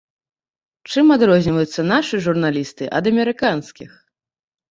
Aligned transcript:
Чым 0.93 1.11
адрозніваюцца 1.15 1.85
нашы 1.93 2.15
журналісты 2.27 2.83
ад 3.01 3.11
амерыканскіх? 3.13 3.91